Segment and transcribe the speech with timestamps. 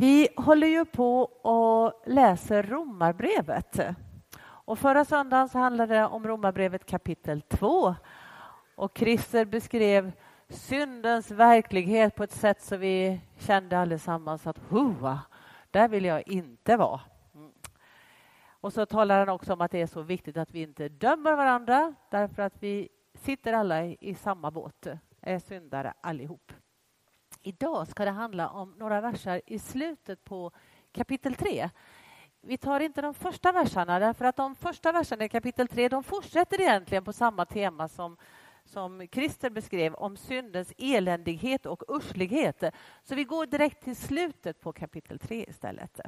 [0.00, 3.80] Vi håller ju på och läser Romarbrevet.
[4.42, 7.94] Och förra söndagen så handlade det om Romarbrevet kapitel 2.
[8.74, 10.12] Och Christer beskrev
[10.48, 15.20] syndens verklighet på ett sätt så vi kände allesammans att Hoa,
[15.70, 17.00] där vill jag inte vara.
[17.34, 17.52] Mm.
[18.60, 21.32] Och så talar han också om att det är så viktigt att vi inte dömer
[21.32, 24.86] varandra därför att vi sitter alla i samma båt,
[25.20, 26.52] är syndare allihop.
[27.42, 30.50] Idag ska det handla om några verser i slutet på
[30.92, 31.70] kapitel 3.
[32.40, 36.02] Vi tar inte de första verserna, därför att de första verserna i kapitel 3 de
[36.02, 38.16] fortsätter egentligen på samma tema som,
[38.64, 42.64] som Christer beskrev om syndens eländighet och urslighet.
[43.02, 46.00] Så vi går direkt till slutet på kapitel 3 istället.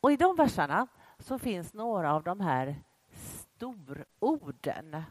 [0.00, 0.86] Och I de verserna
[1.18, 2.76] så finns några av de här
[3.12, 5.02] stororden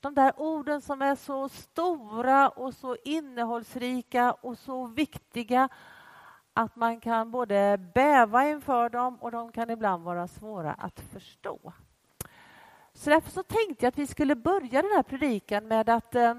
[0.00, 5.68] de där orden som är så stora och så innehållsrika och så viktiga
[6.52, 11.72] att man kan både bäva inför dem och de kan ibland vara svåra att förstå.
[12.92, 16.34] Så därför så tänkte jag att vi skulle börja den här predikan med att eh,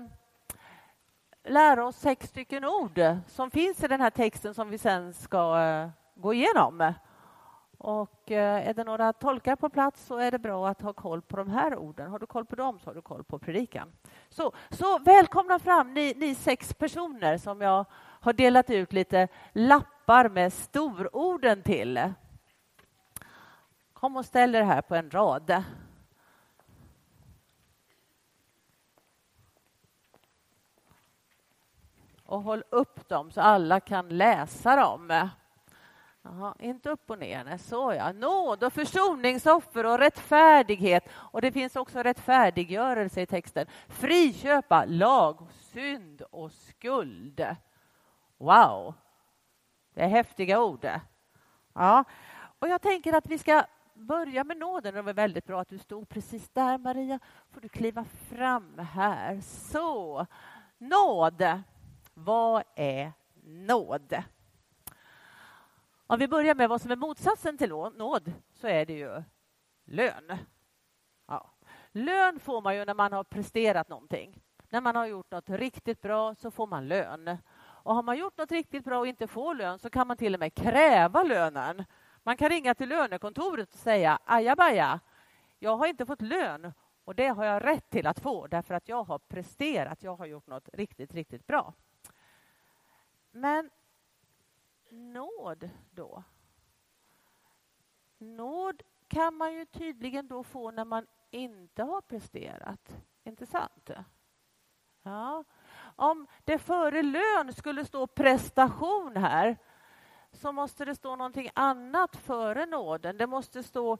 [1.43, 5.59] lära oss sex stycken ord som finns i den här texten som vi sen ska
[5.61, 6.93] eh, gå igenom.
[7.77, 11.21] Och eh, är det några tolkar på plats så är det bra att ha koll
[11.21, 12.11] på de här orden.
[12.11, 13.91] Har du koll på dem så har du koll på predikan.
[14.29, 17.85] Så, så välkomna fram ni, ni sex personer som jag
[18.19, 22.13] har delat ut lite lappar med stororden till.
[23.93, 25.63] Kom och ställ er här på en rad.
[32.25, 35.29] Och håll upp dem så alla kan läsa dem.
[36.29, 38.11] Aha, inte upp och ner, nej, så ja.
[38.11, 41.09] Nåd och försoningsoffer och rättfärdighet.
[41.13, 43.67] Och det finns också rättfärdiggörelse i texten.
[43.87, 47.45] Friköpa lag, synd och skuld.
[48.37, 48.93] Wow!
[49.93, 50.89] Det är häftiga ord.
[51.73, 52.03] Ja.
[52.59, 54.93] Och jag tänker att vi ska börja med nåden.
[54.93, 57.19] Det var väldigt bra att du stod precis där, Maria.
[57.51, 59.41] får du kliva fram här.
[59.41, 60.25] Så,
[60.77, 61.61] nåd.
[62.13, 63.11] Vad är
[63.43, 64.23] nåd?
[66.09, 69.23] Om vi börjar med vad som är motsatsen till nåd så är det ju
[69.85, 70.37] lön.
[71.27, 71.51] Ja.
[71.91, 74.41] Lön får man ju när man har presterat någonting.
[74.69, 77.37] När man har gjort något riktigt bra så får man lön.
[77.57, 80.33] Och har man gjort något riktigt bra och inte får lön så kan man till
[80.33, 81.85] och med kräva lönen.
[82.23, 84.99] Man kan ringa till lönekontoret och säga ajabaja,
[85.59, 88.89] jag har inte fått lön och det har jag rätt till att få därför att
[88.89, 91.73] jag har presterat, jag har gjort något riktigt, riktigt bra.
[93.31, 93.69] Men
[94.89, 96.23] nåd då?
[98.17, 102.95] Nåd kan man ju tydligen då få när man inte har presterat.
[103.23, 103.89] Inte sant?
[105.03, 105.43] Ja.
[105.95, 109.57] Om det före lön skulle stå prestation här
[110.31, 113.17] så måste det stå någonting annat före nåden.
[113.17, 113.97] Det måste stå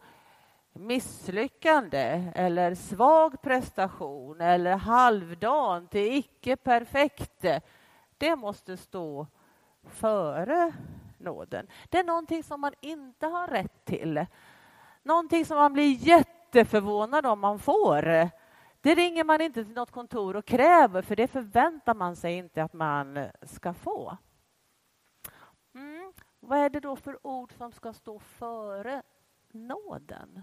[0.73, 7.45] misslyckande eller svag prestation eller halvdant, icke perfekt.
[8.17, 9.27] Det måste stå
[9.87, 10.73] före
[11.17, 11.67] nåden.
[11.89, 14.25] Det är någonting som man inte har rätt till.
[15.03, 18.29] Någonting som man blir jätteförvånad om man får.
[18.81, 22.63] Det ringer man inte till något kontor och kräver för det förväntar man sig inte
[22.63, 24.17] att man ska få.
[25.75, 26.13] Mm.
[26.39, 29.03] Vad är det då för ord som ska stå före
[29.51, 30.41] nåden?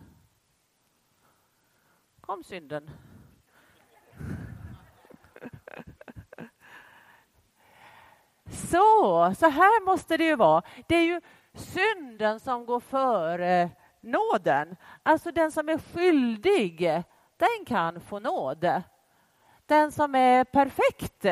[2.21, 2.91] Kom synden.
[8.54, 10.62] Så, så här måste det ju vara.
[10.87, 11.20] Det är ju
[11.54, 13.70] synden som går före
[14.00, 14.76] nåden.
[15.03, 17.03] Alltså den som är skyldig,
[17.37, 18.82] den kan få nåd.
[19.66, 21.22] Den som är perfekt,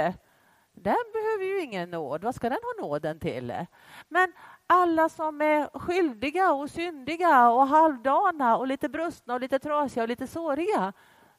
[0.72, 2.24] den behöver ju ingen nåd.
[2.24, 3.66] Vad ska den ha nåden till?
[4.08, 4.32] Men
[4.66, 10.08] alla som är skyldiga och syndiga och halvdana och lite brustna och lite trasiga och
[10.08, 10.92] lite såriga,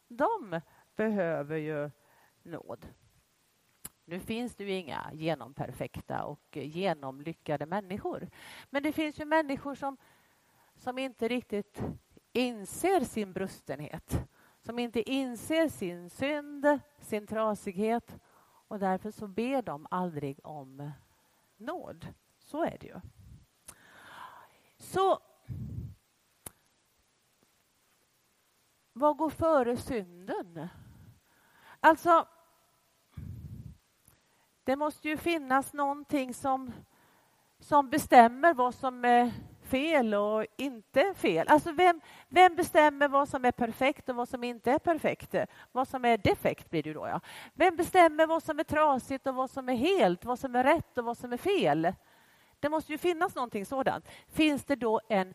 [0.08, 0.62] de
[0.96, 1.92] behöver ju
[2.44, 2.86] nåd.
[4.06, 8.30] Nu finns det ju inga genomperfekta och genomlyckade människor.
[8.70, 9.98] Men det finns ju människor som,
[10.76, 11.82] som inte riktigt
[12.34, 14.28] inser sin brustenhet.
[14.62, 18.18] Som inte inser sin synd, sin trasighet
[18.68, 20.92] och därför så ber de aldrig om
[21.58, 22.08] nåd.
[22.40, 23.00] Så är det ju.
[24.78, 25.20] Så
[28.94, 30.68] vad går före synden?
[31.80, 32.28] Alltså,
[34.64, 36.74] det måste ju finnas någonting som,
[37.60, 39.32] som bestämmer vad som är
[39.64, 41.48] fel och inte fel.
[41.48, 45.36] Alltså vem, vem bestämmer vad som är perfekt och vad som inte är perfekt?
[45.72, 47.08] Vad som är defekt blir det då.
[47.08, 47.20] Ja.
[47.54, 50.98] Vem bestämmer vad som är trasigt och vad som är helt, vad som är rätt
[50.98, 51.94] och vad som är fel?
[52.60, 54.08] Det måste ju finnas någonting sådant.
[54.28, 55.34] Finns det då en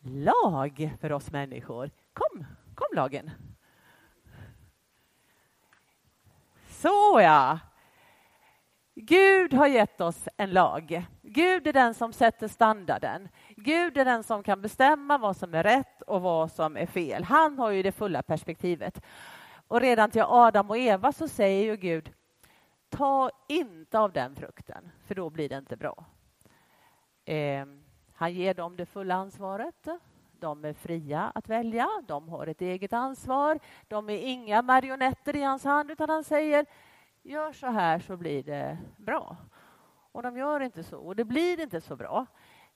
[0.00, 1.90] lag för oss människor?
[2.12, 3.30] Kom, kom lagen.
[6.68, 7.58] Så ja.
[8.98, 11.06] Gud har gett oss en lag.
[11.22, 13.28] Gud är den som sätter standarden.
[13.56, 17.24] Gud är den som kan bestämma vad som är rätt och vad som är fel.
[17.24, 19.00] Han har ju det fulla perspektivet.
[19.68, 22.12] Och redan till Adam och Eva så säger ju Gud
[22.88, 26.04] ta inte av den frukten, för då blir det inte bra.
[27.24, 27.66] Eh,
[28.14, 29.88] han ger dem det fulla ansvaret.
[30.32, 33.58] De är fria att välja, de har ett eget ansvar.
[33.88, 36.66] De är inga marionetter i hans hand, utan han säger
[37.26, 39.36] gör så här så blir det bra.
[40.12, 42.26] Och de gör inte så, och det blir inte så bra.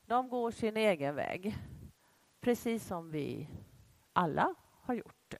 [0.06, 1.56] De går sin egen väg,
[2.40, 3.48] precis som vi
[4.12, 5.34] alla har gjort.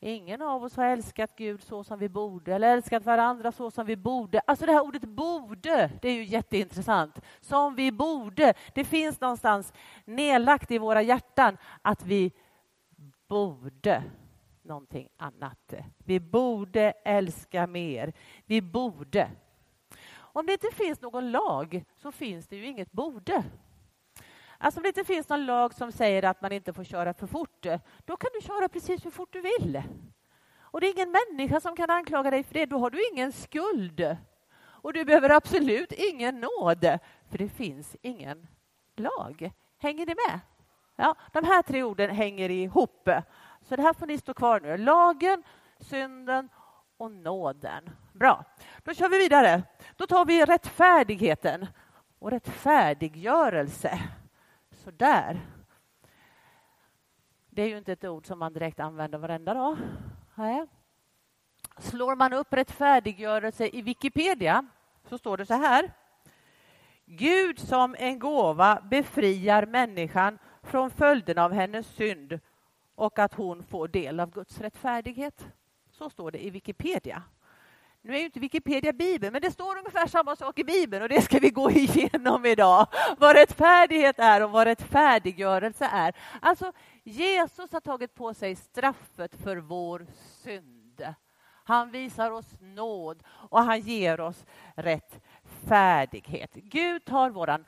[0.00, 3.86] Ingen av oss har älskat Gud så som vi borde eller älskat varandra så som
[3.86, 4.40] vi borde.
[4.46, 7.20] Alltså det här ordet borde, det är ju jätteintressant.
[7.40, 8.54] Som vi borde.
[8.74, 9.72] Det finns någonstans
[10.04, 12.32] nedlagt i våra hjärtan att vi
[13.28, 14.04] borde
[14.68, 15.74] någonting annat.
[15.98, 18.12] Vi borde älska mer.
[18.44, 19.30] Vi borde.
[20.16, 23.44] Om det inte finns någon lag så finns det ju inget borde.
[24.58, 27.26] Alltså om det inte finns någon lag som säger att man inte får köra för
[27.26, 27.66] fort,
[28.04, 29.82] då kan du köra precis hur fort du vill.
[30.70, 32.66] Och det är ingen människa som kan anklaga dig för det.
[32.66, 34.16] Då har du ingen skuld.
[34.60, 36.98] Och du behöver absolut ingen nåd,
[37.30, 38.46] för det finns ingen
[38.96, 39.52] lag.
[39.78, 40.40] Hänger ni med?
[40.96, 43.08] Ja, de här tre orden hänger ihop.
[43.68, 44.76] Så det här får ni stå kvar nu.
[44.76, 45.42] Lagen,
[45.80, 46.48] synden
[46.96, 47.90] och nåden.
[48.12, 48.44] Bra,
[48.82, 49.62] då kör vi vidare.
[49.96, 51.66] Då tar vi rättfärdigheten
[52.18, 53.98] och rättfärdiggörelse.
[54.70, 55.40] Så där.
[57.50, 59.76] Det är ju inte ett ord som man direkt använder varenda dag.
[60.34, 60.66] Nej.
[61.78, 64.66] Slår man upp rättfärdiggörelse i Wikipedia
[65.08, 65.92] så står det så här.
[67.06, 72.40] Gud som en gåva befriar människan från följden av hennes synd
[72.98, 75.46] och att hon får del av Guds rättfärdighet.
[75.90, 77.22] Så står det i Wikipedia.
[78.02, 81.08] Nu är ju inte Wikipedia Bibeln, men det står ungefär samma sak i Bibeln och
[81.08, 82.86] det ska vi gå igenom idag.
[83.18, 86.14] Vad rättfärdighet är och vad rättfärdiggörelse är.
[86.40, 86.72] Alltså,
[87.04, 90.06] Jesus har tagit på sig straffet för vår
[90.42, 91.14] synd.
[91.64, 96.54] Han visar oss nåd och han ger oss rättfärdighet.
[96.54, 97.64] Gud tar våran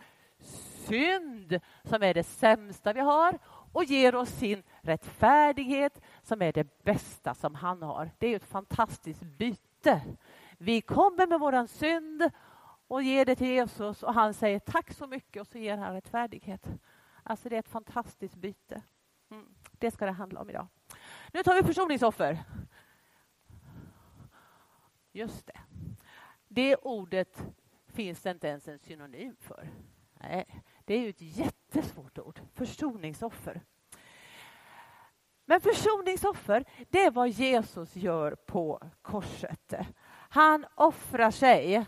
[0.87, 3.39] synd, som är det sämsta vi har,
[3.73, 8.11] och ger oss sin rättfärdighet som är det bästa som han har.
[8.19, 10.03] Det är ett fantastiskt byte.
[10.59, 12.31] Vi kommer med våran synd
[12.87, 15.95] och ger det till Jesus och han säger tack så mycket och så ger han
[15.95, 16.69] rättfärdighet.
[17.23, 18.83] Alltså det är ett fantastiskt byte.
[19.31, 19.55] Mm.
[19.73, 20.67] Det ska det handla om idag.
[21.33, 22.39] Nu tar vi försoningsoffer.
[25.13, 25.61] Just det.
[26.49, 27.45] Det ordet
[27.87, 29.71] finns det inte ens en synonym för.
[30.15, 31.21] Nej, det är ju ett
[31.75, 32.41] jättesvårt ord.
[32.55, 33.61] Försoningsoffer.
[35.45, 39.75] Men försoningsoffer, det är vad Jesus gör på korset.
[40.31, 41.87] Han offrar sig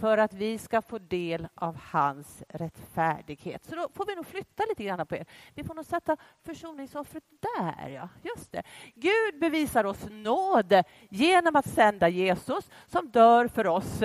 [0.00, 3.64] för att vi ska få del av hans rättfärdighet.
[3.64, 5.26] Så då får vi nog flytta lite grann på er.
[5.54, 8.08] Vi får nog sätta försoningsoffret där, ja.
[8.22, 8.62] Just det.
[8.94, 14.02] Gud bevisar oss nåd genom att sända Jesus som dör för oss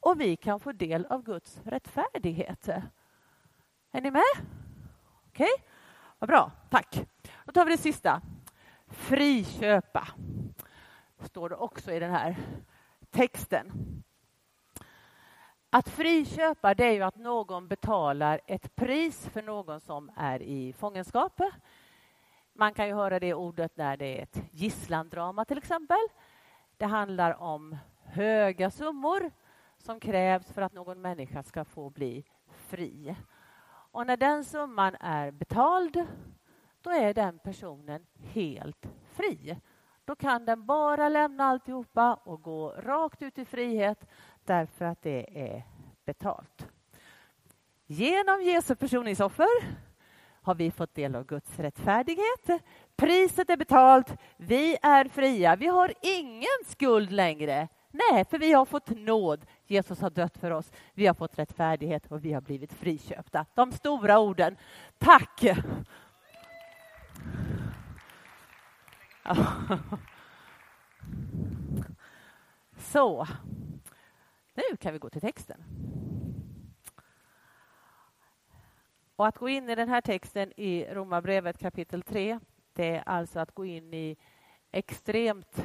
[0.00, 2.68] och vi kan få del av Guds rättfärdighet.
[3.92, 4.22] Är ni med?
[5.28, 5.66] Okej, okay.
[6.18, 6.50] vad bra.
[6.70, 7.06] Tack.
[7.44, 8.22] Då tar vi det sista.
[8.86, 10.08] Friköpa.
[11.20, 12.36] Står det också i den här
[13.10, 13.72] texten.
[15.70, 20.72] Att friköpa det är ju att någon betalar ett pris för någon som är i
[20.72, 21.40] fångenskap.
[22.52, 25.98] Man kan ju höra det ordet när det är ett gisslandrama till exempel.
[26.76, 29.30] Det handlar om höga summor
[29.78, 33.16] som krävs för att någon människa ska få bli fri.
[33.98, 36.06] Och när den summan är betald,
[36.82, 39.56] då är den personen helt fri.
[40.04, 44.04] Då kan den bara lämna alltihopa och gå rakt ut i frihet
[44.44, 45.62] därför att det är
[46.04, 46.68] betalt.
[47.86, 49.48] Genom Jesu försoningsoffer
[50.42, 52.62] har vi fått del av Guds rättfärdighet.
[52.96, 54.16] Priset är betalt.
[54.36, 55.56] Vi är fria.
[55.56, 57.68] Vi har ingen skuld längre.
[57.90, 59.46] Nej, för vi har fått nåd.
[59.66, 60.72] Jesus har dött för oss.
[60.94, 63.46] Vi har fått rättfärdighet och vi har blivit friköpta.
[63.54, 64.56] De stora orden.
[64.98, 65.44] Tack!
[72.78, 73.26] Så,
[74.54, 75.64] nu kan vi gå till texten.
[79.16, 82.40] Och att gå in i den här texten i Romarbrevet kapitel 3,
[82.72, 84.16] det är alltså att gå in i
[84.72, 85.64] extremt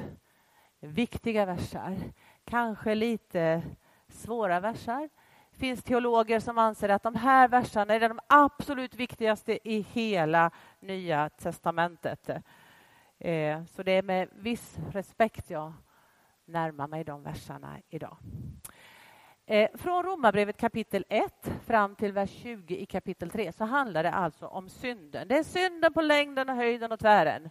[0.84, 1.98] viktiga versar.
[2.46, 3.62] Kanske lite
[4.08, 5.10] svåra versar.
[5.52, 10.52] Det finns teologer som anser att de här verserna är de absolut viktigaste i hela
[10.80, 12.30] Nya testamentet.
[13.20, 15.74] Eh, så det är med viss respekt jag
[16.46, 18.18] närmar mig de verserna idag.
[19.46, 24.12] Eh, från Romarbrevet kapitel 1 fram till vers 20 i kapitel 3 så handlar det
[24.12, 25.28] alltså om synden.
[25.28, 27.50] Det är synden på längden och höjden och tvären.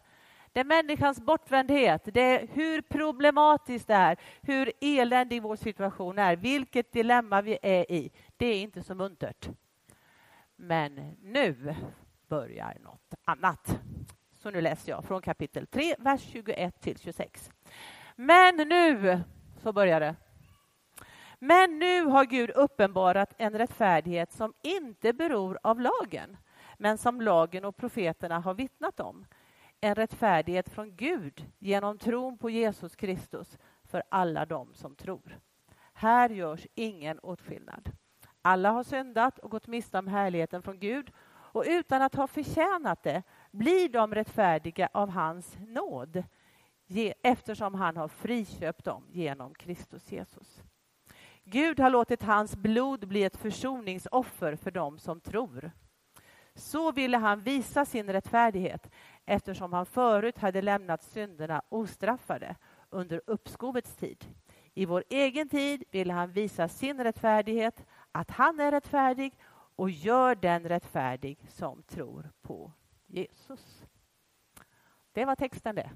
[0.53, 6.37] Det är människans bortvändhet, det är hur problematiskt det är, hur eländig vår situation är,
[6.37, 8.11] vilket dilemma vi är i.
[8.37, 9.49] Det är inte så muntert.
[10.57, 11.75] Men nu
[12.29, 13.79] börjar något annat.
[14.33, 17.51] Så nu läser jag från kapitel 3, vers 21 till 26.
[18.17, 19.21] Men nu,
[19.63, 20.15] så börjar det.
[21.39, 26.37] Men nu har Gud uppenbarat en rättfärdighet som inte beror av lagen,
[26.79, 29.27] men som lagen och profeterna har vittnat om.
[29.85, 35.39] En rättfärdighet från Gud genom tron på Jesus Kristus för alla dem som tror.
[35.93, 37.91] Här görs ingen åtskillnad.
[38.43, 43.03] Alla har syndat och gått miste om härligheten från Gud och utan att ha förtjänat
[43.03, 46.25] det blir de rättfärdiga av hans nåd
[47.23, 50.63] eftersom han har friköpt dem genom Kristus Jesus.
[51.45, 55.71] Gud har låtit hans blod bli ett försoningsoffer för dem som tror.
[56.55, 58.91] Så ville han visa sin rättfärdighet
[59.27, 62.57] eftersom han förut hade lämnat synderna ostraffade
[62.91, 64.25] under uppskovets tid.
[64.75, 69.39] I vår egen tid ville han visa sin rättfärdighet, att han är rättfärdig
[69.77, 72.73] och gör den rättfärdig som tror på
[73.07, 73.85] Jesus.
[75.13, 75.91] Det var texten det.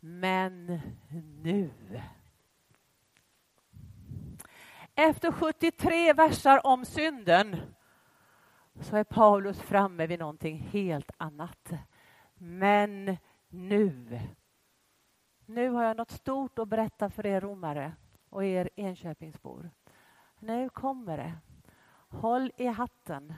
[0.00, 0.80] Men
[1.42, 1.70] nu
[4.94, 7.56] efter 73 versar om synden
[8.80, 11.72] så är Paulus framme vid någonting helt annat.
[12.34, 13.16] Men
[13.48, 14.20] nu.
[15.46, 17.92] Nu har jag något stort att berätta för er romare
[18.28, 19.70] och er Enköpingsbor.
[20.38, 21.32] Nu kommer det.
[22.08, 23.34] Håll i hatten,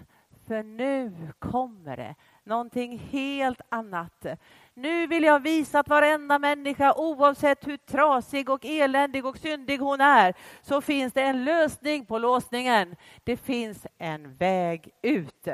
[0.50, 2.14] för nu kommer det
[2.45, 4.26] någonting helt annat.
[4.75, 10.00] Nu vill jag visa att varenda människa, oavsett hur trasig och eländig och syndig hon
[10.00, 12.97] är, så finns det en lösning på låsningen.
[13.25, 15.49] Det finns en väg ut.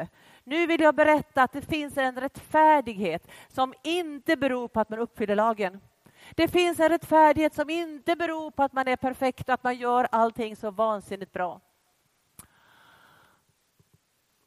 [0.45, 4.99] Nu vill jag berätta att det finns en rättfärdighet som inte beror på att man
[4.99, 5.81] uppfyller lagen.
[6.35, 9.77] Det finns en rättfärdighet som inte beror på att man är perfekt och att man
[9.77, 11.61] gör allting så vansinnigt bra.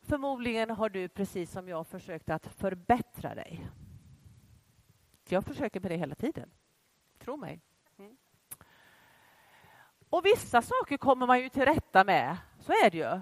[0.10, 3.70] Förmodligen har du precis som jag försökt att förbättra dig.
[5.28, 6.52] Jag försöker med det hela tiden.
[7.20, 7.62] Tro mig.
[7.98, 8.18] Mm.
[10.10, 13.22] Och vissa saker kommer man ju till rätta med, så är det ju.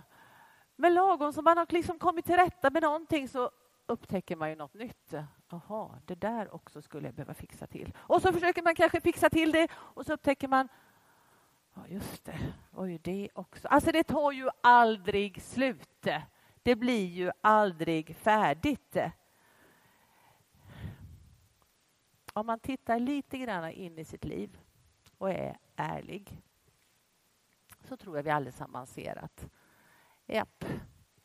[0.76, 3.52] Men lagom som man har liksom kommit till rätta med någonting så
[3.86, 5.14] upptäcker man ju något nytt.
[5.50, 7.94] Jaha, det där också skulle jag behöva fixa till.
[7.98, 10.68] Och så försöker man kanske fixa till det och så upptäcker man
[11.74, 12.40] Ja, just det.
[12.72, 13.68] Oj, det också.
[13.68, 16.08] Alltså, det tar ju aldrig slut.
[16.68, 18.98] Det blir ju aldrig färdigt.
[22.34, 24.60] Om man tittar lite grann in i sitt liv
[25.18, 26.42] och är ärlig
[27.82, 29.50] så tror jag vi allesammans ser att
[30.26, 30.66] japp,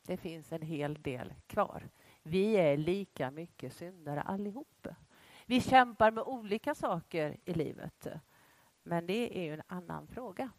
[0.02, 1.88] det finns en hel del kvar.
[2.22, 4.87] Vi är lika mycket syndare allihop.
[5.46, 8.06] Vi kämpar med olika saker i livet,
[8.82, 10.50] men det är ju en annan fråga.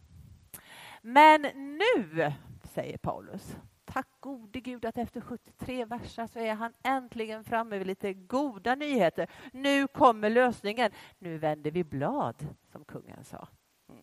[1.01, 1.41] Men
[1.77, 3.57] nu, säger Paulus,
[3.93, 8.75] Tack gode Gud att efter 73 verser så är han äntligen framme vid lite goda
[8.75, 9.29] nyheter.
[9.51, 10.91] Nu kommer lösningen.
[11.19, 13.47] Nu vänder vi blad, som kungen sa.
[13.89, 14.01] Mm.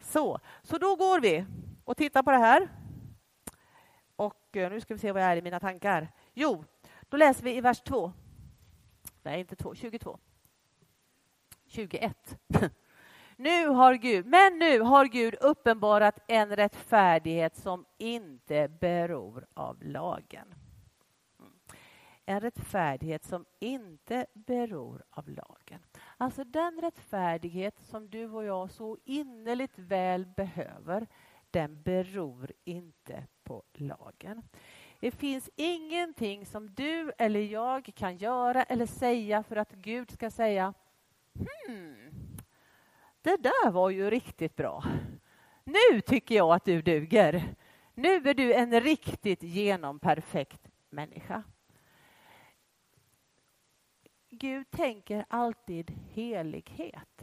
[0.00, 1.44] Så, så då går vi
[1.84, 2.68] och tittar på det här.
[4.16, 6.12] Och eh, nu ska vi se vad jag är i mina tankar.
[6.34, 6.64] Jo,
[7.08, 8.12] då läser vi i vers 2.
[9.22, 10.18] Nej, inte 2, 22.
[11.66, 12.38] 21.
[13.36, 20.54] Nu har Gud, men nu har Gud uppenbarat en rättfärdighet som inte beror av lagen.
[22.26, 25.78] En rättfärdighet som inte beror av lagen.
[26.16, 31.06] Alltså den rättfärdighet som du och jag så innerligt väl behöver,
[31.50, 34.42] den beror inte på lagen.
[35.00, 40.30] Det finns ingenting som du eller jag kan göra eller säga för att Gud ska
[40.30, 40.74] säga
[41.68, 42.11] hmm,
[43.22, 44.84] det där var ju riktigt bra.
[45.64, 47.54] Nu tycker jag att du duger.
[47.94, 51.42] Nu är du en riktigt genomperfekt människa.
[54.30, 57.22] Gud tänker alltid helighet.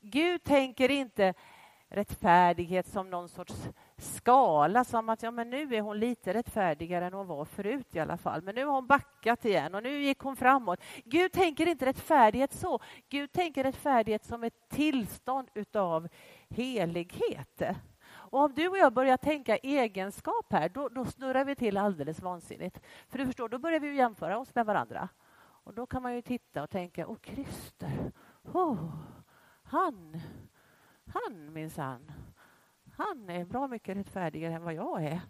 [0.00, 1.34] Gud tänker inte
[1.88, 7.12] rättfärdighet som någon sorts skala som att ja, men nu är hon lite rättfärdigare än
[7.12, 8.42] hon var förut i alla fall.
[8.42, 10.80] Men nu har hon backat igen och nu gick hon framåt.
[11.04, 12.80] Gud tänker inte rättfärdighet så.
[13.08, 16.08] Gud tänker rättfärdighet som ett tillstånd utav
[16.48, 17.62] helighet.
[18.30, 22.20] Och om du och jag börjar tänka egenskap här, då, då snurrar vi till alldeles
[22.20, 22.80] vansinnigt.
[23.08, 25.08] För du förstår, då börjar vi jämföra oss med varandra.
[25.40, 28.12] Och då kan man ju titta och tänka, åh Christer,
[28.52, 28.92] oh,
[29.62, 30.20] han,
[31.06, 32.12] han minsann,
[32.98, 35.20] han är bra mycket rättfärdigare än vad jag är.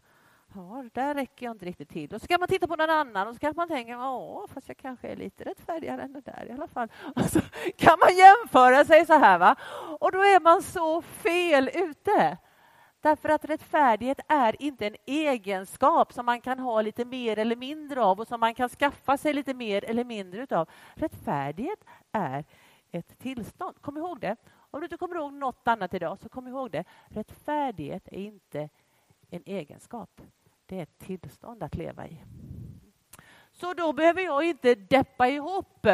[0.55, 2.15] Ja, där räcker jag inte riktigt till.
[2.15, 4.69] Och så kan man titta på någon annan och så kan man tänka, ja, fast
[4.69, 6.89] jag kanske är lite rättfärdigare än det där i alla fall.
[7.17, 7.41] Och så
[7.77, 9.57] kan man jämföra sig så här, va?
[10.01, 12.39] Och då är man så fel ute.
[13.01, 18.03] Därför att rättfärdighet är inte en egenskap som man kan ha lite mer eller mindre
[18.03, 20.69] av och som man kan skaffa sig lite mer eller mindre utav.
[20.95, 22.45] Rättfärdighet är
[22.93, 23.77] ett tillstånd.
[23.81, 24.37] Kom ihåg det.
[24.71, 26.85] Om du inte kommer ihåg något annat idag, så kom ihåg det.
[27.07, 28.69] Rättfärdighet är inte
[29.31, 30.21] en egenskap.
[30.67, 32.25] Det är ett tillstånd att leva i.
[33.53, 35.87] Så då behöver jag inte deppa ihop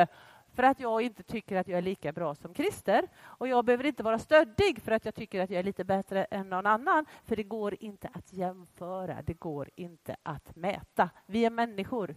[0.55, 3.09] för att jag inte tycker att jag är lika bra som Christer.
[3.23, 6.25] Och jag behöver inte vara stöddig för att jag tycker att jag är lite bättre
[6.25, 7.07] än någon annan.
[7.25, 11.11] För det går inte att jämföra, det går inte att mäta.
[11.27, 12.17] Vi är människor,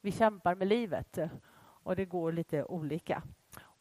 [0.00, 1.18] vi kämpar med livet
[1.58, 3.22] och det går lite olika.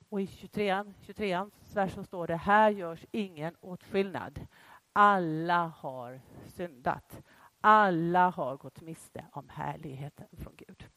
[0.10, 4.48] Och i 23, 23 vers så står det, här görs ingen åtskillnad.
[4.94, 7.22] Alla har syndat.
[7.62, 10.90] Alla har gått miste om härligheten från Gud.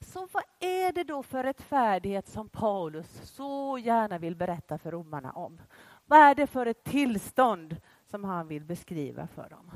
[0.00, 5.32] Så vad är det då för rättfärdighet som Paulus så gärna vill berätta för romarna
[5.32, 5.60] om?
[6.06, 9.70] Vad är det för ett tillstånd som han vill beskriva för dem?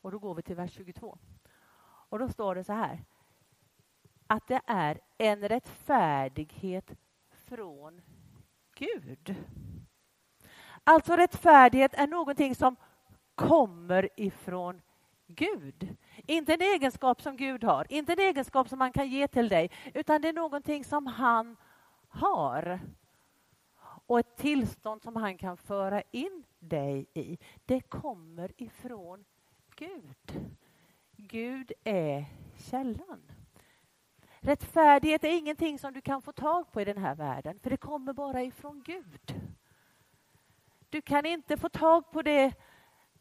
[0.00, 1.18] Och då går vi till vers 22.
[1.82, 3.04] Och då står det så här.
[4.30, 6.92] Att det är en rättfärdighet
[7.30, 8.00] från
[8.74, 9.34] Gud.
[10.84, 12.76] Alltså rättfärdighet är någonting som
[13.34, 14.82] kommer ifrån
[15.26, 15.96] Gud.
[16.16, 19.70] Inte en egenskap som Gud har, inte en egenskap som han kan ge till dig,
[19.94, 21.56] utan det är någonting som han
[22.08, 22.80] har.
[24.06, 27.38] Och ett tillstånd som han kan föra in dig i.
[27.66, 29.24] Det kommer ifrån
[29.76, 30.50] Gud.
[31.16, 32.24] Gud är
[32.56, 33.22] källan.
[34.40, 37.76] Rättfärdighet är ingenting som du kan få tag på i den här världen, för det
[37.76, 39.34] kommer bara ifrån Gud.
[40.88, 42.54] Du kan inte få tag på det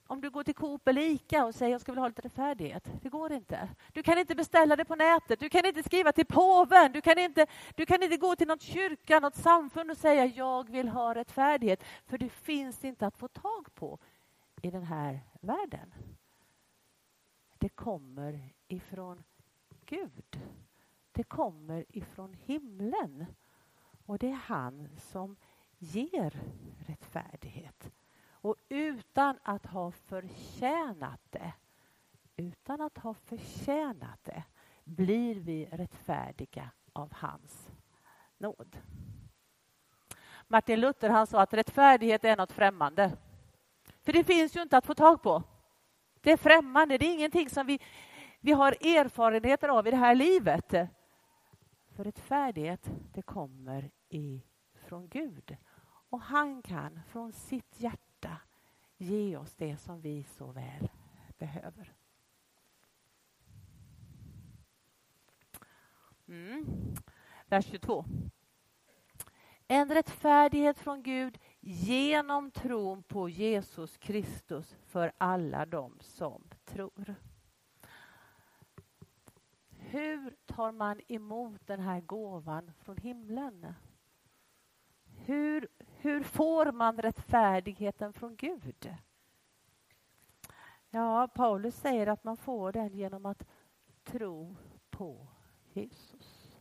[0.07, 2.89] om du går till Coop eller Ica och säger jag ska vilja ha lite rättfärdighet.
[3.01, 3.69] Det går inte.
[3.93, 5.39] Du kan inte beställa det på nätet.
[5.39, 6.91] Du kan inte skriva till påven.
[6.91, 10.69] Du kan inte, du kan inte gå till något kyrka, något samfund och säga jag
[10.69, 11.83] vill ha rättfärdighet.
[12.05, 13.99] För det finns inte att få tag på
[14.61, 15.93] i den här världen.
[17.57, 19.23] Det kommer ifrån
[19.85, 20.39] Gud.
[21.19, 23.25] Det kommer ifrån himlen.
[24.05, 25.35] Och det är han som
[25.77, 26.39] ger
[26.87, 27.91] rättfärdighet.
[28.31, 31.53] Och utan att ha förtjänat det,
[32.35, 34.43] utan att ha förtjänat det,
[34.83, 37.69] blir vi rättfärdiga av hans
[38.37, 38.77] nåd.
[40.47, 43.17] Martin Luther han sa att rättfärdighet är något främmande.
[44.01, 45.43] För det finns ju inte att få tag på.
[46.21, 47.79] Det är främmande, det är ingenting som vi,
[48.39, 50.73] vi har erfarenheter av i det här livet.
[51.99, 55.57] För rättfärdighet, det kommer ifrån Gud.
[56.09, 58.37] Och han kan från sitt hjärta
[58.97, 60.89] ge oss det som vi så väl
[61.37, 61.93] behöver.
[66.27, 66.65] Mm.
[67.45, 68.05] Vers 22.
[69.67, 77.15] En rättfärdighet från Gud genom tron på Jesus Kristus för alla dem som tror.
[79.91, 83.73] Hur tar man emot den här gåvan från himlen?
[85.25, 88.95] Hur, hur får man rättfärdigheten från Gud?
[90.89, 93.47] Ja, Paulus säger att man får den genom att
[94.03, 94.55] tro
[94.89, 95.27] på
[95.73, 96.57] Jesus.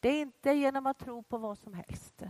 [0.00, 2.22] Det är inte genom att tro på vad som helst.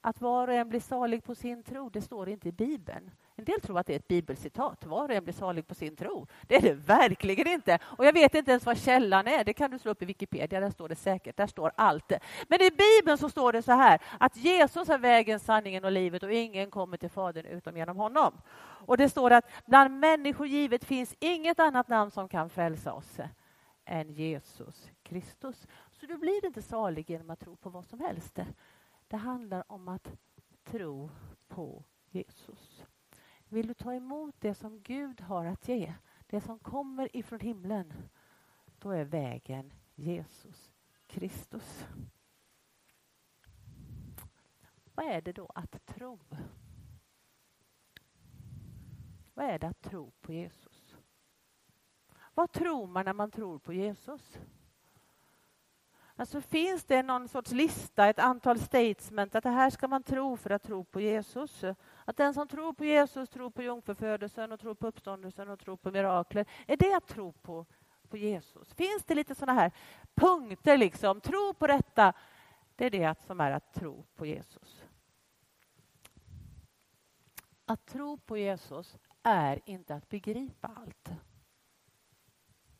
[0.00, 3.10] Att var och en blir salig på sin tro, det står inte i Bibeln.
[3.38, 4.86] En del tror att det är ett bibelcitat.
[4.86, 6.26] Var och en blir salig på sin tro.
[6.42, 7.78] Det är det verkligen inte.
[7.84, 9.44] Och jag vet inte ens vad källan är.
[9.44, 10.60] Det kan du slå upp i Wikipedia.
[10.60, 11.36] Där står det säkert.
[11.36, 12.12] Där står allt.
[12.48, 16.22] Men i Bibeln så står det så här att Jesus är vägen, sanningen och livet
[16.22, 18.40] och ingen kommer till Fadern utom genom honom.
[18.86, 23.18] Och det står att bland människor givet finns inget annat namn som kan frälsa oss
[23.84, 25.66] än Jesus Kristus.
[25.90, 28.38] Så du blir inte salig genom att tro på vad som helst.
[29.08, 30.08] Det handlar om att
[30.64, 31.10] tro
[31.48, 32.75] på Jesus.
[33.48, 35.94] Vill du ta emot det som Gud har att ge,
[36.26, 37.92] det som kommer ifrån himlen,
[38.78, 40.72] då är vägen Jesus
[41.06, 41.86] Kristus.
[44.94, 46.18] Vad är det då att tro?
[49.34, 50.96] Vad är det att tro på Jesus?
[52.34, 54.38] Vad tror man när man tror på Jesus?
[56.16, 60.36] Alltså finns det någon sorts lista, ett antal statement att det här ska man tro
[60.36, 61.64] för att tro på Jesus?
[62.08, 65.76] Att den som tror på Jesus tror på jungfrufödelsen och tror på uppståndelsen och tror
[65.76, 66.46] på mirakler.
[66.66, 67.66] Är det att tro på,
[68.08, 68.74] på Jesus?
[68.74, 69.72] Finns det lite sådana här
[70.14, 71.20] punkter liksom?
[71.20, 72.12] Tro på detta.
[72.76, 74.82] Det är det som är att tro på Jesus.
[77.64, 81.10] Att tro på Jesus är inte att begripa allt.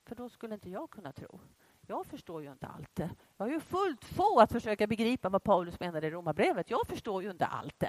[0.05, 1.41] För då skulle inte jag kunna tro.
[1.87, 2.99] Jag förstår ju inte allt.
[3.37, 6.71] Jag har ju fullt få att försöka begripa vad Paulus menade i Romarbrevet.
[6.71, 7.85] Jag förstår ju inte allt.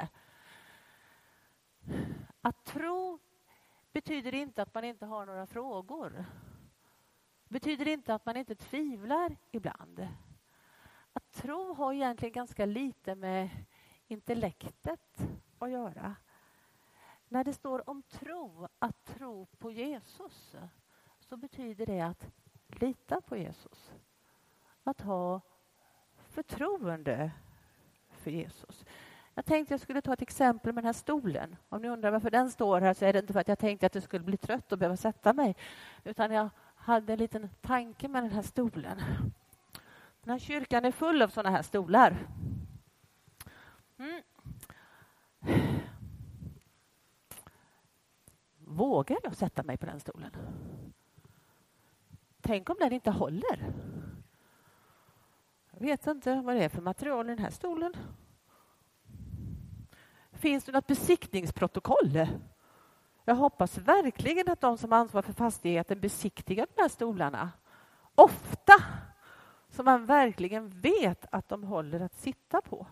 [2.77, 3.19] Tro
[3.91, 6.25] betyder inte att man inte har några frågor.
[7.47, 10.07] betyder inte att man inte tvivlar ibland.
[11.13, 13.49] Att tro har egentligen ganska lite med
[14.07, 15.17] intellektet
[15.59, 16.15] att göra.
[17.27, 20.55] När det står om tro, att tro på Jesus,
[21.19, 22.31] så betyder det att
[22.67, 23.91] lita på Jesus.
[24.83, 25.41] Att ha
[26.15, 27.31] förtroende
[28.09, 28.85] för Jesus.
[29.37, 31.55] Jag tänkte jag skulle ta ett exempel med den här stolen.
[31.69, 33.85] Om ni undrar varför den står här så är det inte för att jag tänkte
[33.85, 35.55] att jag skulle bli trött och behöva sätta mig.
[36.03, 39.01] Utan jag hade en liten tanke med den här stolen.
[40.21, 42.27] Den här kyrkan är full av sådana här stolar.
[43.97, 44.21] Mm.
[48.57, 50.31] Vågar jag sätta mig på den stolen?
[52.41, 53.73] Tänk om den inte håller?
[55.71, 57.93] Jag vet inte vad det är för material i den här stolen.
[60.39, 62.27] Finns det något besiktningsprotokoll?
[63.25, 67.51] Jag hoppas verkligen att de som ansvarar för fastigheten besiktigar de här stolarna
[68.15, 68.73] ofta
[69.69, 72.87] så man verkligen vet att de håller att sitta på.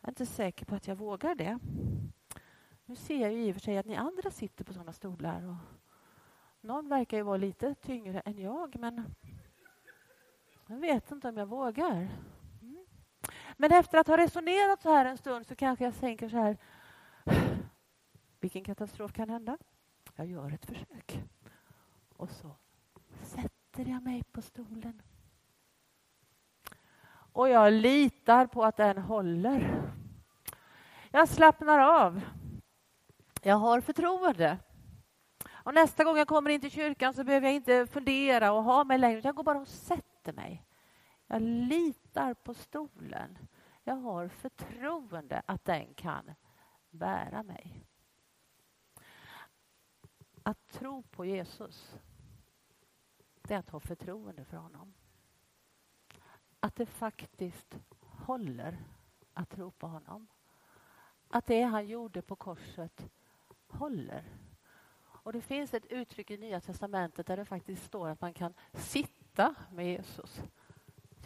[0.00, 1.58] Jag är inte säker på att jag vågar det.
[2.84, 5.48] Nu ser jag ju i och för sig att ni andra sitter på sådana stolar.
[5.48, 5.56] Och
[6.60, 9.14] någon verkar ju vara lite tyngre än jag, men
[10.66, 12.08] jag vet inte om jag vågar.
[13.60, 16.56] Men efter att ha resonerat så här en stund så kanske jag tänker så här.
[18.40, 19.58] Vilken katastrof kan hända?
[20.16, 21.22] Jag gör ett försök.
[22.16, 22.50] Och så
[23.22, 25.02] sätter jag mig på stolen.
[27.32, 29.82] Och jag litar på att den håller.
[31.10, 32.20] Jag slappnar av.
[33.42, 34.58] Jag har förtroende.
[35.50, 38.84] Och nästa gång jag kommer in till kyrkan så behöver jag inte fundera och ha
[38.84, 39.20] mig längre.
[39.24, 40.67] Jag går bara och sätter mig.
[41.30, 43.38] Jag litar på stolen.
[43.84, 46.34] Jag har förtroende att den kan
[46.90, 47.86] bära mig.
[50.42, 51.96] Att tro på Jesus,
[53.42, 54.94] det är att ha förtroende för honom.
[56.60, 58.84] Att det faktiskt håller
[59.34, 60.26] att tro på honom.
[61.28, 63.10] Att det han gjorde på korset
[63.68, 64.24] håller.
[65.04, 68.54] Och Det finns ett uttryck i Nya testamentet där det faktiskt står att man kan
[68.72, 70.42] sitta med Jesus.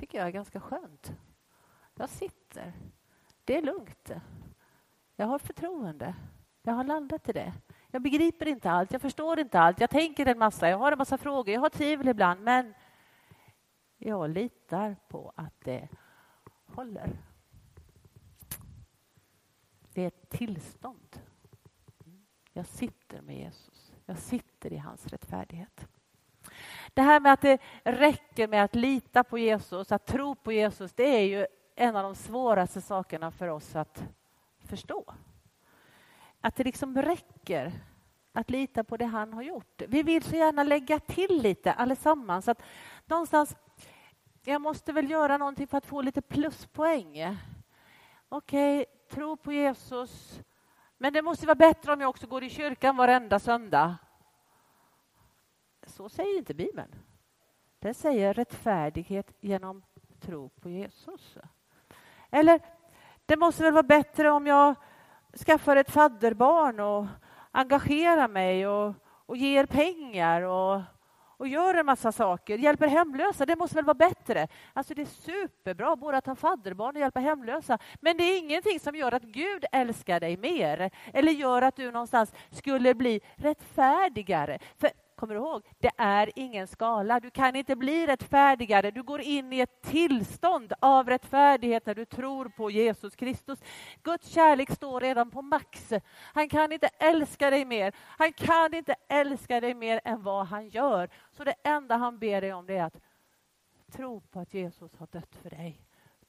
[0.02, 1.12] Det tycker jag är ganska skönt.
[1.94, 2.72] Jag sitter.
[3.44, 4.10] Det är lugnt.
[5.16, 6.14] Jag har förtroende.
[6.62, 7.52] Jag har landat i det.
[7.90, 10.98] Jag begriper inte allt, jag förstår inte allt, jag tänker en massa, jag har en
[10.98, 12.74] massa frågor, jag har tvivel ibland, men
[13.98, 15.88] jag litar på att det
[16.66, 17.18] håller.
[19.92, 21.20] Det är ett tillstånd.
[22.52, 23.92] Jag sitter med Jesus.
[24.06, 25.88] Jag sitter i hans rättfärdighet.
[26.94, 30.92] Det här med att det räcker med att lita på Jesus, att tro på Jesus,
[30.92, 34.04] det är ju en av de svåraste sakerna för oss att
[34.64, 35.14] förstå.
[36.40, 37.72] Att det liksom räcker
[38.32, 39.82] att lita på det han har gjort.
[39.88, 42.48] Vi vill så gärna lägga till lite allesammans.
[42.48, 42.62] Att
[43.06, 43.56] någonstans,
[44.44, 47.38] jag måste väl göra någonting för att få lite pluspoäng.
[48.28, 50.40] Okej, okay, tro på Jesus,
[50.98, 53.96] men det måste vara bättre om jag också går i kyrkan varenda söndag.
[55.86, 56.94] Så säger inte Bibeln.
[57.78, 59.82] Den säger rättfärdighet genom
[60.20, 61.36] tro på Jesus.
[62.30, 62.60] Eller,
[63.26, 64.74] det måste väl vara bättre om jag
[65.46, 67.06] skaffar ett fadderbarn och
[67.50, 68.94] engagerar mig och,
[69.26, 70.80] och ger pengar och
[71.42, 74.48] och gör en massa saker, hjälper hemlösa, det måste väl vara bättre?
[74.72, 78.80] Alltså det är superbra både att ha fadderbarn och hjälpa hemlösa, men det är ingenting
[78.80, 84.58] som gör att Gud älskar dig mer eller gör att du någonstans skulle bli rättfärdigare.
[84.76, 84.90] För
[85.22, 85.62] Kommer du ihåg?
[85.78, 87.20] Det är ingen skala.
[87.20, 88.90] Du kan inte bli rättfärdigare.
[88.90, 93.58] Du går in i ett tillstånd av rättfärdighet när du tror på Jesus Kristus.
[94.02, 95.92] Guds kärlek står redan på max.
[96.34, 97.92] Han kan inte älska dig mer.
[97.98, 101.08] Han kan inte älska dig mer än vad han gör.
[101.30, 103.00] Så det enda han ber dig om det är att
[103.92, 105.80] tro på att Jesus har dött för dig.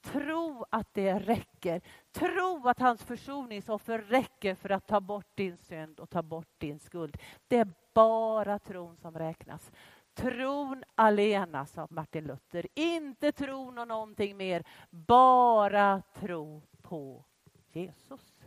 [0.03, 1.81] Tro att det räcker.
[2.11, 6.79] Tro att hans försoningsoffer räcker för att ta bort din synd och ta bort din
[6.79, 7.17] skuld.
[7.47, 9.71] Det är bara tron som räknas.
[10.13, 12.67] Tron alena, sa Martin Luther.
[12.73, 17.25] Inte tron och någonting mer, bara tro på
[17.67, 18.43] Jesus.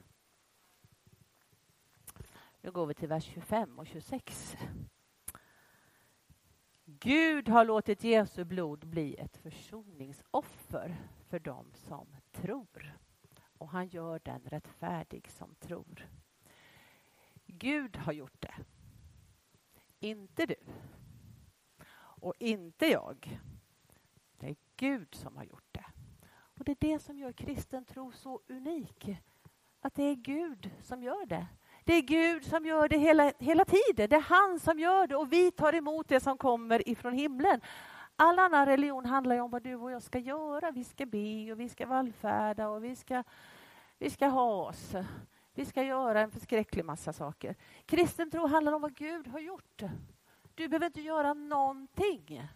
[2.61, 4.57] Nu går vi till vers 25 och 26.
[6.85, 10.97] Gud har låtit Jesu blod bli ett försoningsoffer
[11.37, 12.99] för dem som tror.
[13.59, 16.09] Och han gör den rättfärdig som tror.
[17.46, 18.55] Gud har gjort det.
[20.01, 20.55] Inte du.
[21.99, 23.40] Och inte jag.
[24.38, 25.85] Det är Gud som har gjort det.
[26.31, 29.16] Och Det är det som gör kristen tro så unik.
[29.81, 31.46] Att det är Gud som gör det.
[31.85, 34.09] Det är Gud som gör det hela, hela tiden.
[34.09, 37.61] Det är han som gör det och vi tar emot det som kommer ifrån himlen.
[38.16, 40.70] All annan religion handlar om vad du och jag ska göra.
[40.70, 43.22] Vi ska be och vi ska vallfärda och vi ska,
[43.98, 44.94] vi ska ha oss.
[45.55, 47.57] Vi ska göra en förskräcklig massa saker.
[47.87, 49.83] Kristen tro handlar om vad Gud har gjort.
[50.55, 52.48] Du behöver inte göra någonting.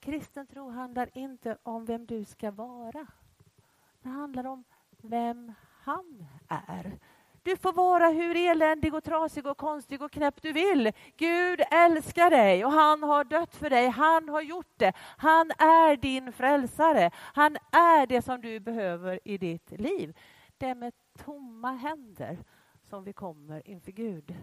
[0.00, 3.06] Kristen tro handlar inte om vem du ska vara.
[4.02, 6.98] Det handlar om vem han är.
[7.44, 10.92] Du får vara hur eländig och trasig och konstig och knäpp du vill.
[11.16, 13.88] Gud älskar dig och han har dött för dig.
[13.88, 14.92] Han har gjort det.
[14.96, 17.10] Han är din frälsare.
[17.14, 20.18] Han är det som du behöver i ditt liv.
[20.58, 22.38] Det är med tomma händer
[22.82, 24.36] som vi kommer inför Gud.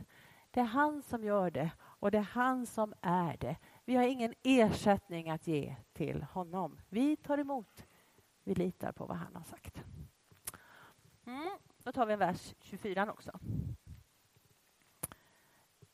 [0.51, 3.55] Det är han som gör det och det är han som är det.
[3.85, 6.81] Vi har ingen ersättning att ge till honom.
[6.89, 7.85] Vi tar emot.
[8.43, 9.83] Vi litar på vad han har sagt.
[11.25, 11.49] Mm.
[11.83, 13.39] Då tar vi vers 24 också.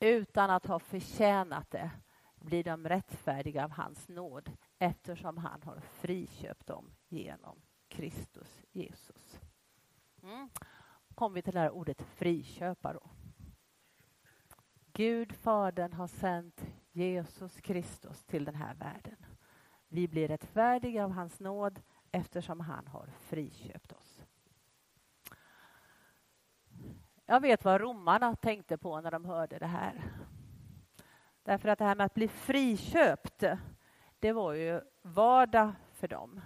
[0.00, 1.90] Utan att ha förtjänat det
[2.34, 9.40] blir de rättfärdiga av hans nåd eftersom han har friköpt dem genom Kristus Jesus.
[10.22, 10.50] Mm.
[11.14, 12.92] kommer vi till det här ordet friköpa.
[12.92, 13.10] Då.
[14.92, 19.16] Gud, Fadern, har sänt Jesus Kristus till den här världen.
[19.88, 21.80] Vi blir rättfärdiga av hans nåd
[22.12, 24.24] eftersom han har friköpt oss.
[27.30, 30.02] Jag vet vad romarna tänkte på när de hörde det här.
[31.42, 33.44] Därför att det här med att bli friköpt,
[34.18, 36.40] det var ju vardag för dem.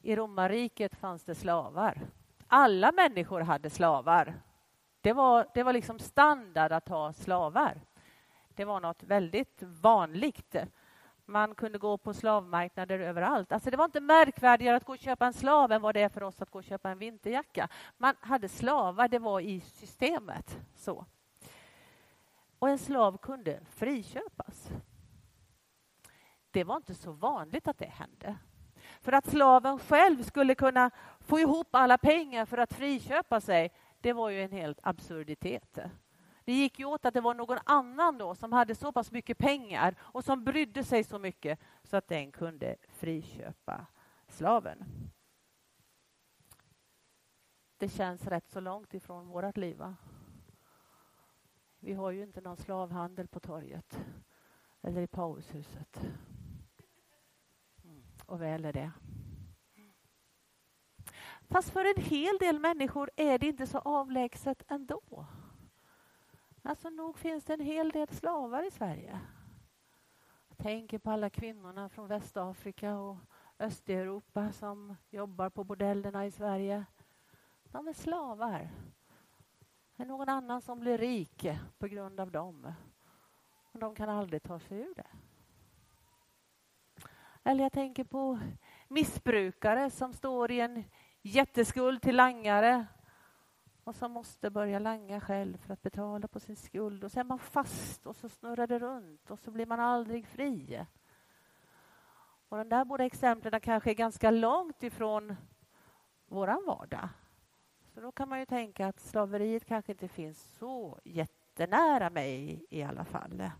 [0.00, 2.00] I romarriket fanns det slavar.
[2.46, 4.34] Alla människor hade slavar.
[5.00, 7.80] Det var, det var liksom standard att ha slavar.
[8.48, 10.56] Det var något väldigt vanligt.
[11.26, 13.52] Man kunde gå på slavmarknader överallt.
[13.52, 16.08] Alltså det var inte märkvärdigare att gå och köpa en slav än vad det är
[16.08, 17.68] för oss att gå och köpa en vinterjacka.
[17.96, 20.58] Man hade slavar, det var i systemet.
[20.76, 21.06] så.
[22.58, 24.70] Och en slav kunde friköpas.
[26.50, 28.36] Det var inte så vanligt att det hände.
[29.00, 34.12] För att slaven själv skulle kunna få ihop alla pengar för att friköpa sig, det
[34.12, 35.78] var ju en helt absurditet.
[36.46, 39.38] Det gick ju åt att det var någon annan då som hade så pass mycket
[39.38, 43.86] pengar och som brydde sig så mycket så att den kunde friköpa
[44.28, 44.84] slaven.
[47.76, 49.76] Det känns rätt så långt ifrån vårt liv.
[49.76, 49.96] Va?
[51.78, 54.00] Vi har ju inte någon slavhandel på torget
[54.82, 56.00] eller i paushuset.
[57.84, 58.92] Mm, och väl är det.
[61.48, 65.26] Fast för en hel del människor är det inte så avlägset ändå.
[66.68, 69.20] Alltså nog finns det en hel del slavar i Sverige.
[70.48, 73.16] Jag tänker på alla kvinnorna från Västafrika och
[73.58, 76.84] Östeuropa som jobbar på bordellerna i Sverige.
[77.64, 78.70] De är slavar.
[79.96, 81.46] Det är någon annan som blir rik
[81.78, 82.72] på grund av dem.
[83.72, 85.10] Och de kan aldrig ta sig ur det.
[87.42, 88.38] Eller jag tänker på
[88.88, 90.84] missbrukare som står i en
[91.22, 92.86] jätteskuld till langare
[93.86, 97.04] och som måste börja langa själv för att betala på sin skuld.
[97.04, 100.26] Och så är man fast och så snurrar det runt och så blir man aldrig
[100.26, 100.86] fri.
[102.48, 105.36] Och de där båda exemplen kanske är ganska långt ifrån
[106.26, 107.08] våran vardag.
[107.94, 112.82] Så då kan man ju tänka att slaveriet kanske inte finns så jättenära mig i
[112.82, 113.50] alla fall.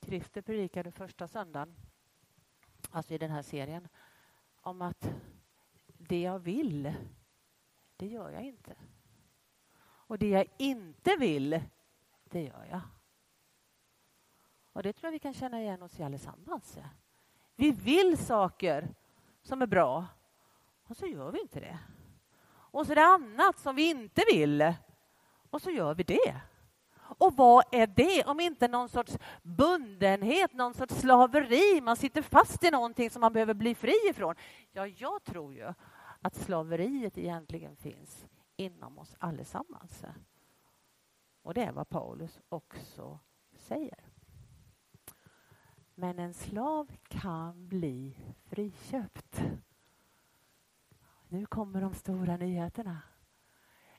[0.00, 1.76] Christer predikade första söndagen,
[2.90, 3.88] alltså i den här serien,
[4.60, 5.14] om att
[6.10, 6.94] det jag vill,
[7.96, 8.74] det gör jag inte.
[9.82, 11.60] Och det jag inte vill,
[12.24, 12.80] det gör jag.
[14.72, 16.78] Och det tror jag vi kan känna igen oss i allesammans.
[17.56, 18.94] Vi vill saker
[19.42, 20.06] som är bra
[20.86, 21.78] och så gör vi inte det.
[22.50, 24.74] Och så är det annat som vi inte vill
[25.50, 26.40] och så gör vi det.
[26.98, 31.80] Och vad är det om inte någon sorts bundenhet, någon sorts slaveri?
[31.80, 34.34] Man sitter fast i någonting som man behöver bli fri ifrån.
[34.72, 35.72] Ja, jag tror ju
[36.20, 40.04] att slaveriet egentligen finns inom oss allesammans.
[41.42, 43.18] Och det är vad Paulus också
[43.52, 44.04] säger.
[45.94, 49.42] Men en slav kan bli friköpt.
[51.28, 53.02] Nu kommer de stora nyheterna.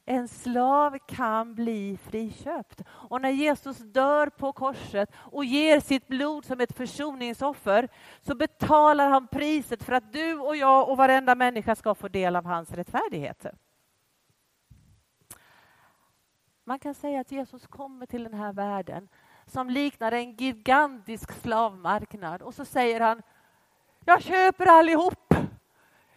[0.06, 2.82] En slav kan bli friköpt.
[2.90, 7.90] Och när Jesus dör på korset och ger sitt blod som ett försoningsoffer
[8.22, 12.36] så betalar han priset för att du och jag och varenda människa ska få del
[12.36, 13.46] av hans rättfärdighet.
[16.64, 19.10] Man kan säga att Jesus kommer till den här världen
[19.46, 23.22] som liknar en gigantisk slavmarknad och så säger han
[24.06, 25.34] Jag köper allihop.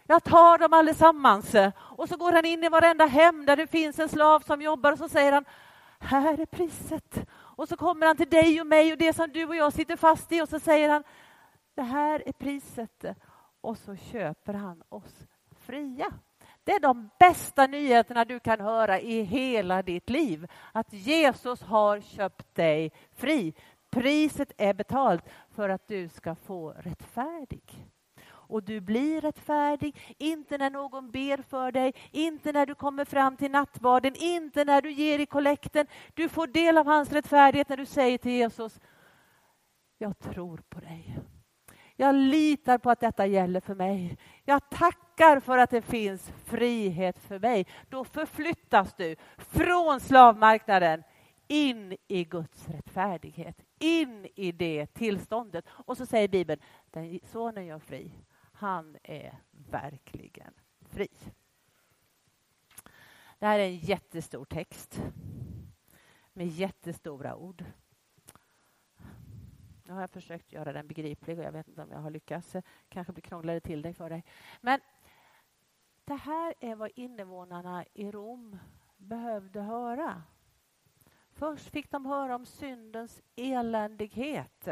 [0.07, 1.55] Jag tar dem allesammans.
[1.77, 4.91] Och så går han in i varenda hem där det finns en slav som jobbar
[4.91, 5.45] och så säger han
[5.99, 7.27] Här är priset.
[7.31, 9.95] Och så kommer han till dig och mig och det som du och jag sitter
[9.95, 11.03] fast i och så säger han
[11.75, 13.05] Det här är priset.
[13.61, 15.27] Och så köper han oss
[15.59, 16.13] fria.
[16.63, 20.47] Det är de bästa nyheterna du kan höra i hela ditt liv.
[20.71, 23.53] Att Jesus har köpt dig fri.
[23.89, 27.85] Priset är betalt för att du ska få rättfärdig.
[28.47, 33.37] Och du blir rättfärdig, inte när någon ber för dig, inte när du kommer fram
[33.37, 35.87] till nattvarden, inte när du ger i kollekten.
[36.13, 38.79] Du får del av hans rättfärdighet när du säger till Jesus,
[39.97, 41.19] jag tror på dig.
[41.95, 44.17] Jag litar på att detta gäller för mig.
[44.45, 47.67] Jag tackar för att det finns frihet för mig.
[47.89, 51.03] Då förflyttas du från slavmarknaden
[51.47, 55.65] in i Guds rättfärdighet, in i det tillståndet.
[55.69, 58.11] Och så säger Bibeln, den sonen gör fri,
[58.55, 61.07] han är verkligen fri.
[63.39, 65.01] Det här är en jättestor text
[66.33, 67.65] med jättestora ord.
[69.83, 72.55] Nu har jag försökt göra den begriplig och jag vet inte om jag har lyckats.
[72.89, 74.23] Kanske blir krångligare till dig för dig.
[74.61, 74.79] Men
[76.05, 78.59] det här är vad invånarna i Rom
[78.97, 80.23] behövde höra.
[81.31, 84.67] Först fick de höra om syndens eländighet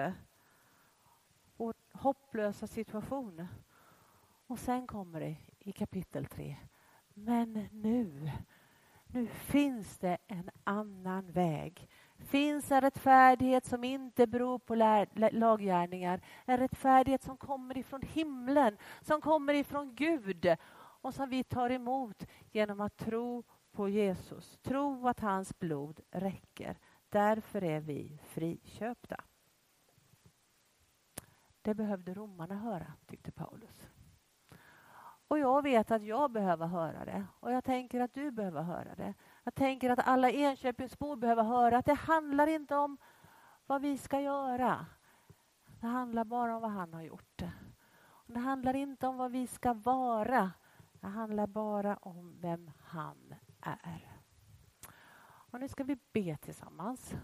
[1.57, 3.47] och hopplösa situation.
[4.47, 6.57] Och sen kommer det i kapitel 3.
[7.13, 8.31] Men nu,
[9.07, 11.89] nu finns det en annan väg
[12.23, 14.75] finns en rättfärdighet som inte beror på
[15.31, 16.21] laggärningar.
[16.45, 22.25] En rättfärdighet som kommer ifrån himlen, som kommer ifrån Gud och som vi tar emot
[22.51, 24.57] genom att tro på Jesus.
[24.61, 26.79] Tro att hans blod räcker.
[27.09, 29.23] Därför är vi friköpta.
[31.61, 33.92] Det behövde romarna höra, tyckte Paulus.
[35.33, 38.95] Och jag vet att jag behöver höra det och jag tänker att du behöver höra
[38.95, 39.13] det.
[39.43, 42.97] Jag tänker att alla Enköpingsbor behöver höra att det handlar inte om
[43.65, 44.85] vad vi ska göra.
[45.79, 47.43] Det handlar bara om vad han har gjort.
[48.27, 50.51] Det handlar inte om vad vi ska vara.
[50.93, 54.21] Det handlar bara om vem han är.
[55.23, 57.15] Och nu ska vi be tillsammans.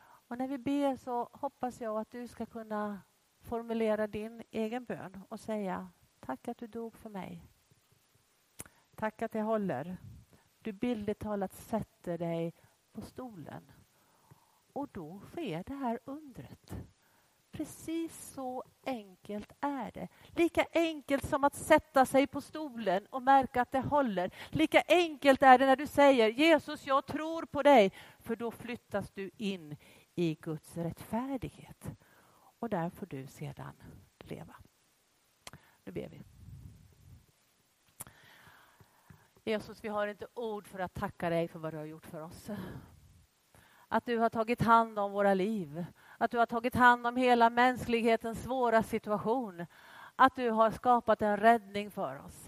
[0.00, 3.00] Och när vi ber så hoppas jag att du ska kunna
[3.40, 5.88] formulera din egen bön och säga
[6.20, 7.44] Tack att du dog för mig.
[8.96, 9.96] Tack att det håller.
[10.58, 12.54] Du bildligt talat sätter dig
[12.92, 13.70] på stolen.
[14.72, 16.74] Och då sker det här undret.
[17.50, 20.08] Precis så enkelt är det.
[20.26, 24.30] Lika enkelt som att sätta sig på stolen och märka att det håller.
[24.48, 27.92] Lika enkelt är det när du säger Jesus, jag tror på dig.
[28.18, 29.76] För då flyttas du in
[30.14, 31.90] i Guds rättfärdighet.
[32.58, 33.72] Och där får du sedan
[34.18, 34.56] leva.
[35.88, 36.22] Nu ber vi.
[39.44, 42.20] Jesus, vi har inte ord för att tacka dig för vad du har gjort för
[42.20, 42.50] oss.
[43.88, 45.84] Att du har tagit hand om våra liv.
[46.18, 49.66] Att du har tagit hand om hela mänsklighetens svåra situation.
[50.16, 52.46] Att du har skapat en räddning för oss.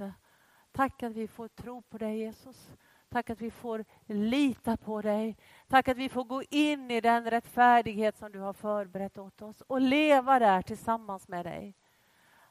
[0.73, 2.71] Tack att vi får tro på dig, Jesus.
[3.09, 5.37] Tack att vi får lita på dig.
[5.69, 9.61] Tack att vi får gå in i den rättfärdighet som du har förberett åt oss
[9.61, 11.77] och leva där tillsammans med dig.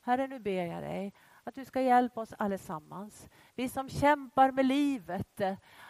[0.10, 3.30] Herre, nu ber jag dig att du ska hjälpa oss allesammans.
[3.56, 5.41] Vi som kämpar med livet.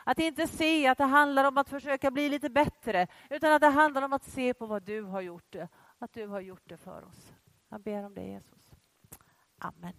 [0.03, 3.67] Att inte se att det handlar om att försöka bli lite bättre, utan att det
[3.67, 5.55] handlar om att se på vad du har gjort.
[5.99, 7.33] Att du har gjort det för oss.
[7.69, 8.71] Jag ber om det, Jesus.
[9.57, 9.93] Amen.